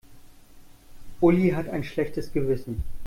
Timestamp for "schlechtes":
1.83-2.33